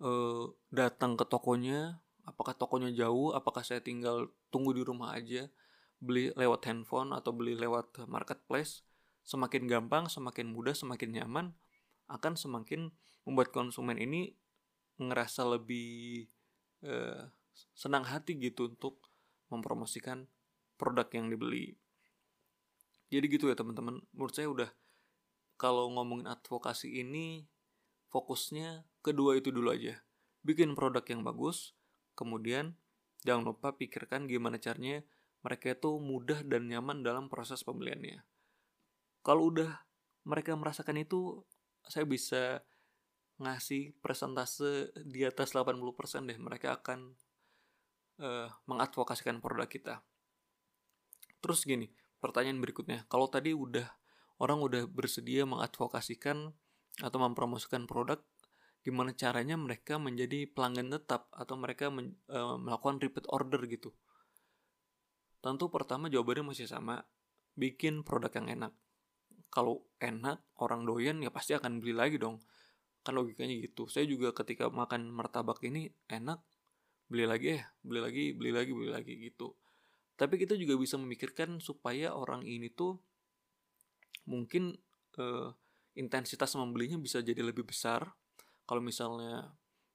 uh, 0.00 0.48
datang 0.72 1.20
ke 1.20 1.28
tokonya? 1.28 2.00
Apakah 2.24 2.56
tokonya 2.56 2.88
jauh? 2.96 3.36
Apakah 3.36 3.60
saya 3.60 3.84
tinggal 3.84 4.32
tunggu 4.48 4.72
di 4.72 4.80
rumah 4.80 5.12
aja? 5.12 5.44
Beli 6.02 6.34
lewat 6.34 6.66
handphone 6.70 7.14
atau 7.14 7.30
beli 7.34 7.58
lewat 7.58 8.06
marketplace? 8.08 8.86
Semakin 9.24 9.64
gampang, 9.68 10.06
semakin 10.10 10.52
mudah, 10.52 10.76
semakin 10.76 11.16
nyaman, 11.16 11.56
akan 12.12 12.36
semakin 12.36 12.92
membuat 13.24 13.50
konsumen 13.56 13.96
ini 13.96 14.36
ngerasa 15.00 15.48
lebih 15.48 16.28
uh, 16.84 17.32
senang 17.72 18.04
hati 18.04 18.36
gitu 18.36 18.68
untuk 18.70 19.00
mempromosikan 19.48 20.28
produk 20.76 21.08
yang 21.14 21.32
dibeli. 21.32 21.78
Jadi 23.08 23.26
gitu 23.30 23.48
ya 23.48 23.56
teman-teman. 23.56 24.02
Menurut 24.12 24.34
saya 24.34 24.50
udah 24.50 24.70
kalau 25.54 25.86
ngomongin 25.94 26.26
advokasi 26.26 27.00
ini 27.00 27.46
fokusnya 28.10 28.86
kedua 29.00 29.38
itu 29.38 29.54
dulu 29.54 29.70
aja. 29.70 30.02
Bikin 30.44 30.76
produk 30.76 31.02
yang 31.08 31.22
bagus, 31.24 31.72
kemudian 32.18 32.76
jangan 33.24 33.54
lupa 33.54 33.72
pikirkan 33.78 34.28
gimana 34.28 34.60
caranya 34.60 35.00
mereka 35.44 35.76
itu 35.76 36.00
mudah 36.00 36.40
dan 36.48 36.72
nyaman 36.72 37.04
dalam 37.04 37.28
proses 37.28 37.60
pembeliannya. 37.60 38.24
Kalau 39.20 39.52
udah 39.52 39.84
mereka 40.24 40.56
merasakan 40.56 41.04
itu, 41.04 41.44
saya 41.84 42.08
bisa 42.08 42.64
ngasih 43.36 43.92
persentase 44.00 44.88
di 45.04 45.20
atas 45.20 45.52
80% 45.52 45.76
deh. 46.24 46.40
Mereka 46.40 46.80
akan 46.80 47.12
uh, 48.24 48.48
mengadvokasikan 48.64 49.44
produk 49.44 49.68
kita. 49.68 49.94
Terus 51.44 51.68
gini, 51.68 51.92
pertanyaan 52.24 52.64
berikutnya, 52.64 53.04
kalau 53.12 53.28
tadi 53.28 53.52
udah 53.52 53.84
orang 54.40 54.64
udah 54.64 54.88
bersedia 54.88 55.44
mengadvokasikan 55.44 56.56
atau 57.04 57.18
mempromosikan 57.20 57.84
produk, 57.84 58.24
gimana 58.80 59.12
caranya 59.12 59.60
mereka 59.60 60.00
menjadi 60.00 60.48
pelanggan 60.48 60.88
tetap 60.88 61.28
atau 61.36 61.60
mereka 61.60 61.92
men, 61.92 62.16
uh, 62.32 62.56
melakukan 62.56 62.96
repeat 62.96 63.28
order 63.28 63.60
gitu? 63.68 63.92
Tentu 65.44 65.68
pertama 65.68 66.08
jawabannya 66.08 66.56
masih 66.56 66.64
sama, 66.64 67.04
bikin 67.52 68.00
produk 68.00 68.32
yang 68.40 68.48
enak. 68.48 68.72
Kalau 69.52 69.84
enak, 70.00 70.40
orang 70.56 70.88
doyan 70.88 71.20
ya 71.20 71.28
pasti 71.28 71.52
akan 71.52 71.84
beli 71.84 71.92
lagi 71.92 72.16
dong. 72.16 72.40
Kan 73.04 73.20
logikanya 73.20 73.60
gitu. 73.60 73.84
Saya 73.92 74.08
juga 74.08 74.32
ketika 74.32 74.72
makan 74.72 75.12
martabak 75.12 75.60
ini 75.68 75.92
enak, 76.08 76.40
beli 77.08 77.24
lagi 77.28 77.60
ya 77.60 77.62
beli 77.84 78.00
lagi 78.00 78.24
beli 78.32 78.50
lagi 78.50 78.70
beli 78.72 78.90
lagi 78.90 79.12
gitu 79.20 79.52
tapi 80.14 80.34
kita 80.40 80.54
juga 80.56 80.78
bisa 80.78 80.96
memikirkan 80.96 81.58
supaya 81.60 82.14
orang 82.14 82.46
ini 82.46 82.70
tuh 82.72 82.98
mungkin 84.30 84.72
uh, 85.20 85.52
intensitas 85.98 86.54
membelinya 86.56 86.96
bisa 86.96 87.20
jadi 87.20 87.38
lebih 87.44 87.68
besar 87.68 88.14
kalau 88.64 88.80
misalnya 88.80 89.52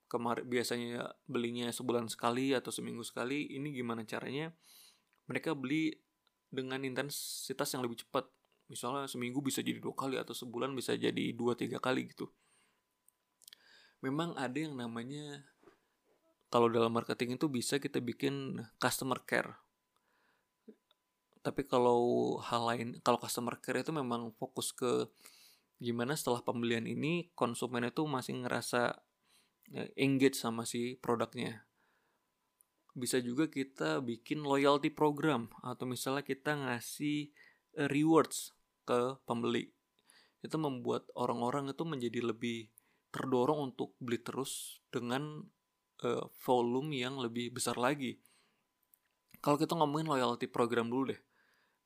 kemarin 0.08 0.46
biasanya 0.46 1.18
belinya 1.25 1.68
sebulan 1.74 2.08
sekali 2.12 2.53
atau 2.53 2.70
seminggu 2.70 3.01
sekali 3.01 3.58
ini 3.58 3.74
gimana 3.74 4.06
caranya 4.06 4.53
mereka 5.29 5.53
beli 5.53 5.93
dengan 6.50 6.81
intensitas 6.81 7.69
yang 7.77 7.86
lebih 7.86 8.01
cepat 8.03 8.25
misalnya 8.67 9.05
seminggu 9.05 9.39
bisa 9.45 9.62
jadi 9.62 9.77
dua 9.77 9.93
kali 9.93 10.17
atau 10.17 10.33
sebulan 10.33 10.74
bisa 10.74 10.98
jadi 10.98 11.33
dua 11.38 11.53
tiga 11.53 11.77
kali 11.77 12.09
gitu 12.09 12.27
memang 14.01 14.36
ada 14.36 14.57
yang 14.57 14.74
namanya 14.75 15.45
kalau 16.50 16.65
dalam 16.65 16.89
marketing 16.89 17.38
itu 17.38 17.45
bisa 17.45 17.77
kita 17.77 18.01
bikin 18.01 18.57
customer 18.81 19.21
care. 19.21 19.53
Tapi 21.45 21.63
kalau 21.69 22.36
hal 22.41 22.62
lain, 22.65 22.88
kalau 23.05 23.21
customer 23.21 23.55
care 23.62 23.86
itu 23.86 23.93
memang 23.93 24.33
fokus 24.36 24.74
ke 24.74 25.07
gimana 25.79 26.17
setelah 26.17 26.43
pembelian 26.43 26.83
ini 26.83 27.31
konsumen 27.38 27.88
itu 27.88 28.03
masih 28.03 28.43
ngerasa 28.43 29.00
ya, 29.71 29.88
engage 29.95 30.36
sama 30.36 30.67
si 30.67 31.00
produknya. 31.00 31.68
Bisa 32.98 33.22
juga 33.22 33.46
kita 33.48 34.01
bikin 34.01 34.41
loyalty 34.41 34.89
program 34.89 35.50
atau 35.62 35.86
misalnya 35.86 36.25
kita 36.25 36.58
ngasih 36.58 37.29
eh, 37.77 37.88
rewards 37.89 38.53
ke 38.88 39.17
pembeli. 39.29 39.69
Itu 40.41 40.58
membuat 40.58 41.12
orang-orang 41.13 41.69
itu 41.69 41.84
menjadi 41.86 42.25
lebih 42.25 42.72
terdorong 43.10 43.74
untuk 43.74 43.98
beli 43.98 44.22
terus 44.22 44.81
dengan 44.93 45.41
uh, 46.05 46.25
volume 46.46 46.93
yang 46.93 47.17
lebih 47.17 47.53
besar 47.53 47.75
lagi. 47.75 48.22
Kalau 49.41 49.58
kita 49.58 49.74
ngomongin 49.74 50.10
loyalty 50.10 50.46
program 50.46 50.89
dulu 50.91 51.13
deh. 51.13 51.22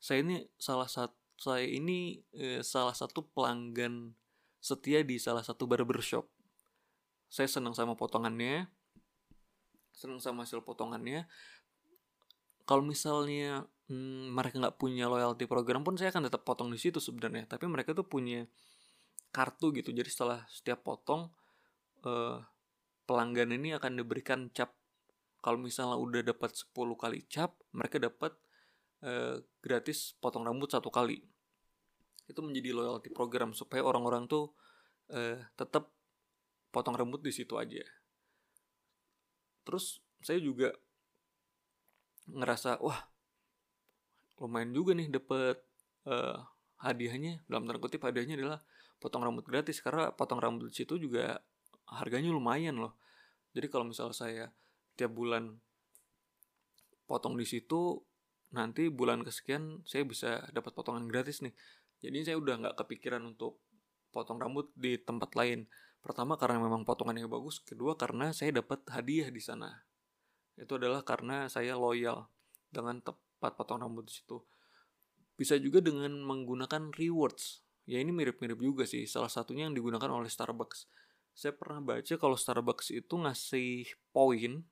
Saya 0.03 0.19
ini 0.19 0.43
salah 0.59 0.91
satu 0.91 1.15
saya 1.39 1.65
ini 1.65 2.21
uh, 2.35 2.61
salah 2.61 2.93
satu 2.93 3.25
pelanggan 3.31 4.13
setia 4.63 5.03
di 5.03 5.19
salah 5.19 5.43
satu 5.43 5.67
barbershop. 5.67 6.27
Saya 7.27 7.49
senang 7.49 7.73
sama 7.73 7.97
potongannya, 7.97 8.69
senang 9.93 10.19
sama 10.19 10.43
hasil 10.43 10.65
potongannya. 10.65 11.29
Kalau 12.65 12.83
misalnya 12.83 13.69
hmm, 13.87 14.33
mereka 14.33 14.59
nggak 14.59 14.77
punya 14.81 15.07
loyalty 15.07 15.45
program 15.45 15.85
pun 15.85 15.95
saya 15.95 16.09
akan 16.11 16.27
tetap 16.27 16.43
potong 16.43 16.73
di 16.73 16.79
situ 16.81 16.97
sebenarnya. 16.97 17.45
Tapi 17.45 17.69
mereka 17.69 17.93
tuh 17.93 18.03
punya 18.03 18.43
kartu 19.29 19.71
gitu. 19.71 19.93
Jadi 19.93 20.09
setelah 20.09 20.43
setiap 20.49 20.83
potong 20.83 21.31
uh, 22.03 22.37
pelanggan 23.03 23.55
ini 23.55 23.75
akan 23.75 23.99
diberikan 23.99 24.51
cap 24.51 24.75
kalau 25.43 25.59
misalnya 25.59 25.99
udah 25.99 26.21
dapat 26.23 26.55
10 26.55 26.71
kali 26.95 27.19
cap 27.27 27.51
mereka 27.75 27.99
dapat 27.99 28.31
uh, 29.03 29.43
gratis 29.59 30.15
potong 30.23 30.47
rambut 30.47 30.71
satu 30.71 30.87
kali 30.87 31.19
itu 32.31 32.39
menjadi 32.39 32.71
loyalty 32.71 33.11
program 33.11 33.51
supaya 33.51 33.83
orang-orang 33.83 34.31
tuh 34.31 34.55
uh, 35.11 35.35
tetap 35.59 35.91
potong 36.71 36.95
rambut 36.95 37.19
di 37.19 37.35
situ 37.35 37.59
aja 37.59 37.83
terus 39.63 40.03
saya 40.23 40.39
juga 40.39 40.71
ngerasa 42.29 42.79
wah 42.79 43.11
lumayan 44.39 44.71
juga 44.71 44.91
nih 44.95 45.07
dapat 45.11 45.57
uh, 46.07 46.39
hadiahnya. 46.83 47.43
Dalam 47.47 47.67
tanda 47.67 47.79
kutip 47.79 48.03
hadiahnya 48.03 48.39
adalah 48.39 48.59
potong 48.99 49.23
rambut 49.23 49.47
gratis 49.47 49.79
karena 49.79 50.11
potong 50.11 50.39
rambut 50.39 50.71
di 50.71 50.75
situ 50.75 50.99
juga 50.99 51.39
harganya 51.87 52.31
lumayan 52.31 52.79
loh. 52.79 52.95
Jadi 53.55 53.67
kalau 53.71 53.87
misalnya 53.87 54.15
saya 54.15 54.45
tiap 54.99 55.15
bulan 55.15 55.59
potong 57.07 57.35
di 57.39 57.45
situ 57.47 58.01
nanti 58.53 58.87
bulan 58.87 59.25
kesekian 59.25 59.81
saya 59.83 60.05
bisa 60.05 60.43
dapat 60.51 60.71
potongan 60.75 61.07
gratis 61.07 61.43
nih. 61.43 61.53
Jadi 62.03 62.31
saya 62.31 62.37
udah 62.39 62.55
nggak 62.67 62.75
kepikiran 62.83 63.23
untuk 63.23 63.63
potong 64.11 64.37
rambut 64.37 64.69
di 64.75 64.99
tempat 64.99 65.33
lain 65.33 65.65
pertama 66.03 66.35
karena 66.35 66.59
memang 66.59 66.83
potongannya 66.83 67.25
bagus. 67.25 67.63
Kedua 67.63 67.95
karena 67.95 68.35
saya 68.35 68.59
dapat 68.59 68.83
hadiah 68.91 69.31
di 69.31 69.39
sana. 69.39 69.87
Itu 70.59 70.77
adalah 70.77 71.01
karena 71.01 71.47
saya 71.47 71.79
loyal 71.79 72.27
dengan 72.69 72.99
tempat 72.99 73.55
potong 73.55 73.81
rambut 73.81 74.05
di 74.05 74.13
situ. 74.19 74.43
Bisa 75.39 75.57
juga 75.57 75.81
dengan 75.81 76.13
menggunakan 76.21 76.93
rewards. 76.93 77.63
Ya 77.89 78.03
ini 78.03 78.13
mirip-mirip 78.13 78.59
juga 78.59 78.83
sih. 78.85 79.07
Salah 79.09 79.31
satunya 79.31 79.65
yang 79.65 79.73
digunakan 79.73 80.11
oleh 80.11 80.29
Starbucks. 80.29 80.85
Saya 81.33 81.55
pernah 81.57 81.81
baca 81.81 82.13
kalau 82.19 82.37
Starbucks 82.37 82.93
itu 82.93 83.15
ngasih 83.17 83.89
poin 84.13 84.67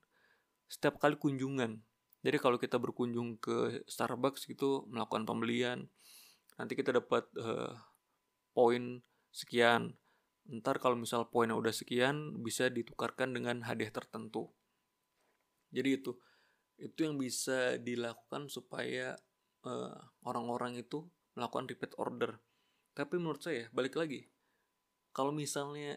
setiap 0.69 1.01
kali 1.01 1.17
kunjungan. 1.17 1.81
Jadi 2.21 2.37
kalau 2.37 2.61
kita 2.61 2.77
berkunjung 2.77 3.41
ke 3.41 3.81
Starbucks 3.89 4.45
gitu 4.45 4.85
melakukan 4.93 5.25
pembelian, 5.25 5.89
nanti 6.55 6.77
kita 6.77 6.93
dapat 6.93 7.25
uh, 7.41 7.73
poin 8.53 9.01
sekian. 9.33 9.97
Ntar 10.51 10.83
kalau 10.83 10.99
misal 10.99 11.31
poinnya 11.31 11.55
udah 11.55 11.71
sekian 11.71 12.43
bisa 12.43 12.67
ditukarkan 12.67 13.31
dengan 13.31 13.63
hadiah 13.63 13.91
tertentu. 13.91 14.51
Jadi 15.71 15.89
itu 15.95 16.11
itu 16.81 16.99
yang 17.07 17.15
bisa 17.15 17.77
dilakukan 17.77 18.49
supaya 18.51 19.15
uh, 19.63 19.95
orang-orang 20.27 20.81
itu 20.81 21.07
melakukan 21.37 21.69
repeat 21.71 21.93
order. 21.95 22.41
Tapi 22.91 23.15
menurut 23.15 23.39
saya 23.39 23.71
balik 23.71 23.95
lagi, 23.95 24.27
kalau 25.15 25.31
misalnya 25.31 25.95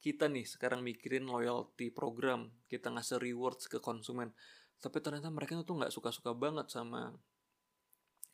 kita 0.00 0.30
nih 0.30 0.48
sekarang 0.48 0.80
mikirin 0.80 1.28
loyalty 1.28 1.92
program, 1.92 2.54
kita 2.70 2.88
ngasih 2.88 3.20
rewards 3.20 3.68
ke 3.68 3.82
konsumen, 3.82 4.32
tapi 4.80 4.98
ternyata 5.04 5.28
mereka 5.28 5.60
tuh 5.62 5.78
nggak 5.78 5.92
suka-suka 5.92 6.32
banget 6.32 6.72
sama 6.72 7.12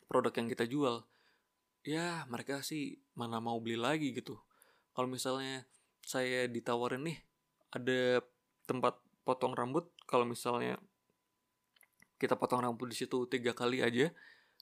produk 0.09 0.33
yang 0.33 0.49
kita 0.49 0.65
jual 0.65 1.05
ya 1.85 2.25
mereka 2.27 2.65
sih 2.65 2.97
mana 3.15 3.39
mau 3.39 3.61
beli 3.61 3.77
lagi 3.77 4.17
gitu 4.17 4.41
kalau 4.99 5.07
misalnya 5.07 5.63
saya 6.03 6.51
ditawarin 6.51 7.07
nih 7.07 7.23
ada 7.71 8.19
tempat 8.67 8.99
potong 9.23 9.55
rambut 9.55 9.87
kalau 10.11 10.27
misalnya 10.27 10.75
kita 12.19 12.35
potong 12.35 12.67
rambut 12.67 12.91
di 12.91 12.99
situ 12.99 13.23
tiga 13.31 13.55
kali 13.55 13.79
aja 13.79 14.11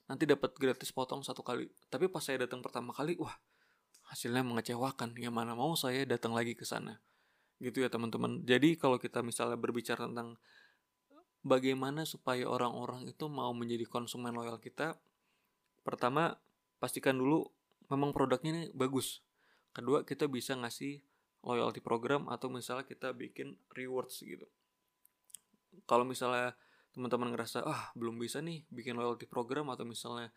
nanti 0.05 0.29
dapat 0.29 0.53
gratis 0.53 0.93
potong 0.93 1.25
satu 1.25 1.41
kali. 1.41 1.73
Tapi 1.89 2.05
pas 2.05 2.21
saya 2.21 2.45
datang 2.45 2.61
pertama 2.61 2.93
kali 2.93 3.17
wah 3.17 3.33
hasilnya 4.13 4.45
mengecewakan. 4.45 5.17
Ya 5.17 5.33
mana 5.33 5.57
mau 5.57 5.73
saya 5.73 6.05
datang 6.05 6.37
lagi 6.37 6.53
ke 6.53 6.69
sana? 6.69 7.01
Gitu 7.57 7.81
ya 7.81 7.89
teman-teman. 7.89 8.45
Jadi 8.45 8.77
kalau 8.77 9.01
kita 9.01 9.25
misalnya 9.25 9.57
berbicara 9.57 10.05
tentang 10.05 10.37
bagaimana 11.41 12.05
supaya 12.05 12.45
orang-orang 12.45 13.09
itu 13.09 13.25
mau 13.25 13.57
menjadi 13.57 13.89
konsumen 13.89 14.37
loyal 14.37 14.61
kita 14.61 15.01
pertama 15.81 16.37
pastikan 16.77 17.17
dulu 17.17 17.49
memang 17.89 18.13
produknya 18.13 18.51
ini 18.53 18.63
bagus 18.75 19.25
kedua 19.77 20.01
kita 20.01 20.25
bisa 20.25 20.57
ngasih 20.57 21.05
loyalty 21.45 21.85
program 21.85 22.25
atau 22.33 22.49
misalnya 22.49 22.89
kita 22.89 23.13
bikin 23.13 23.53
rewards 23.77 24.25
gitu. 24.25 24.49
Kalau 25.85 26.01
misalnya 26.01 26.57
teman-teman 26.97 27.29
ngerasa 27.29 27.61
ah 27.61 27.93
belum 27.93 28.17
bisa 28.17 28.41
nih 28.41 28.65
bikin 28.73 28.97
loyalty 28.97 29.29
program 29.29 29.69
atau 29.69 29.85
misalnya 29.85 30.33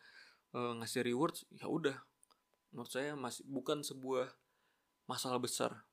e, 0.52 0.60
ngasih 0.76 1.00
rewards 1.08 1.48
ya 1.56 1.72
udah. 1.72 1.96
Menurut 2.76 2.92
saya 2.92 3.16
masih 3.16 3.48
bukan 3.48 3.80
sebuah 3.80 4.28
masalah 5.08 5.40
besar. 5.40 5.88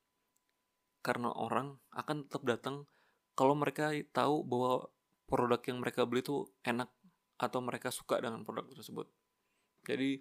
Karena 1.00 1.32
orang 1.32 1.80
akan 1.96 2.28
tetap 2.28 2.44
datang 2.44 2.84
kalau 3.32 3.56
mereka 3.56 3.96
tahu 4.12 4.44
bahwa 4.44 4.92
produk 5.24 5.60
yang 5.64 5.80
mereka 5.80 6.04
beli 6.04 6.20
itu 6.20 6.44
enak 6.68 6.92
atau 7.40 7.64
mereka 7.64 7.88
suka 7.88 8.20
dengan 8.20 8.44
produk 8.44 8.68
tersebut. 8.76 9.08
Jadi 9.88 10.20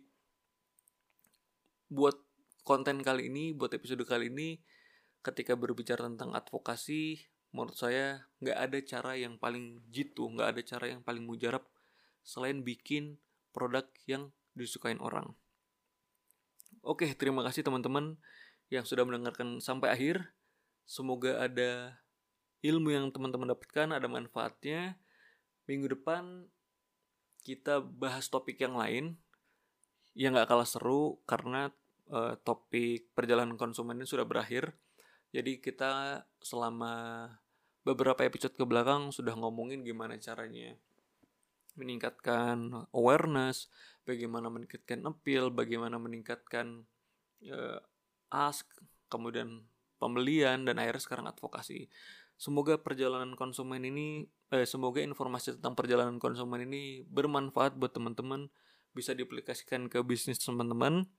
buat 1.91 2.26
konten 2.67 2.99
kali 2.99 3.31
ini, 3.31 3.55
buat 3.55 3.71
episode 3.71 4.03
kali 4.03 4.27
ini, 4.27 4.59
ketika 5.23 5.55
berbicara 5.55 6.03
tentang 6.11 6.35
advokasi, 6.35 7.23
menurut 7.55 7.79
saya 7.79 8.27
nggak 8.43 8.57
ada 8.59 8.77
cara 8.83 9.11
yang 9.15 9.39
paling 9.39 9.79
jitu, 9.87 10.27
nggak 10.27 10.51
ada 10.51 10.61
cara 10.67 10.85
yang 10.91 10.99
paling 10.99 11.23
mujarab 11.23 11.63
selain 12.27 12.59
bikin 12.67 13.15
produk 13.55 13.87
yang 14.03 14.35
disukain 14.51 14.99
orang. 14.99 15.31
Oke, 16.83 17.07
terima 17.15 17.39
kasih 17.47 17.63
teman-teman 17.63 18.19
yang 18.67 18.83
sudah 18.83 19.07
mendengarkan 19.07 19.63
sampai 19.63 19.95
akhir. 19.95 20.35
Semoga 20.83 21.39
ada 21.39 22.03
ilmu 22.63 22.91
yang 22.91 23.07
teman-teman 23.15 23.55
dapatkan 23.55 23.95
ada 23.95 24.07
manfaatnya. 24.11 24.99
Minggu 25.71 25.95
depan 25.95 26.47
kita 27.47 27.79
bahas 27.79 28.27
topik 28.27 28.59
yang 28.59 28.75
lain 28.75 29.15
yang 30.17 30.35
gak 30.35 30.51
kalah 30.51 30.67
seru 30.67 31.23
karena 31.23 31.71
uh, 32.11 32.35
topik 32.41 33.11
perjalanan 33.13 33.55
konsumen 33.55 33.99
ini 33.99 34.07
sudah 34.07 34.27
berakhir. 34.27 34.75
Jadi 35.31 35.59
kita 35.59 36.23
selama 36.39 37.27
beberapa 37.83 38.23
episode 38.23 38.55
ke 38.55 38.63
belakang 38.67 39.11
sudah 39.15 39.35
ngomongin 39.35 39.83
gimana 39.83 40.19
caranya 40.19 40.75
meningkatkan 41.77 42.89
awareness, 42.89 43.69
bagaimana 44.03 44.49
meningkatkan 44.49 45.05
appeal, 45.05 45.53
bagaimana 45.53 46.01
meningkatkan 46.01 46.89
uh, 47.45 47.79
ask, 48.33 48.65
kemudian 49.07 49.63
pembelian 50.01 50.65
dan 50.65 50.81
akhirnya 50.81 51.03
sekarang 51.03 51.25
advokasi. 51.29 51.87
Semoga 52.37 52.77
perjalanan 52.77 53.33
konsumen 53.33 53.81
ini, 53.81 54.29
eh, 54.53 54.65
semoga 54.65 55.01
informasi 55.01 55.57
tentang 55.57 55.73
perjalanan 55.73 56.21
konsumen 56.21 56.69
ini 56.69 57.01
bermanfaat 57.09 57.77
buat 57.77 57.93
teman-teman, 57.97 58.53
bisa 58.93 59.17
diaplikasikan 59.17 59.89
ke 59.89 60.01
bisnis 60.05 60.37
teman-teman. 60.41 61.09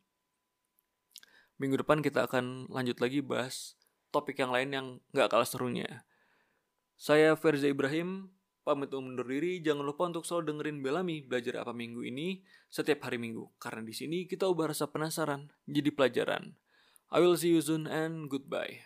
Minggu 1.58 1.82
depan 1.82 1.98
kita 1.98 2.30
akan 2.30 2.70
lanjut 2.70 3.02
lagi 3.02 3.18
bahas 3.18 3.74
topik 4.14 4.38
yang 4.38 4.54
lain 4.54 4.70
yang 4.70 4.86
nggak 5.10 5.26
kalah 5.26 5.46
serunya. 5.46 6.06
Saya 6.94 7.34
Ferza 7.34 7.66
Ibrahim, 7.66 8.30
pamit 8.62 8.94
undur 8.94 9.26
diri. 9.26 9.58
Jangan 9.58 9.86
lupa 9.86 10.06
untuk 10.06 10.22
selalu 10.22 10.54
dengerin 10.54 10.78
Belami 10.82 11.16
belajar 11.26 11.62
apa 11.62 11.74
minggu 11.74 12.06
ini 12.06 12.42
setiap 12.70 13.06
hari 13.06 13.18
minggu. 13.18 13.58
Karena 13.58 13.82
di 13.82 13.94
sini 13.94 14.30
kita 14.30 14.46
ubah 14.46 14.70
rasa 14.70 14.86
penasaran 14.86 15.50
jadi 15.66 15.90
pelajaran. 15.90 16.54
I 17.08 17.18
will 17.24 17.34
see 17.34 17.54
you 17.54 17.62
soon 17.64 17.88
and 17.88 18.28
goodbye. 18.28 18.84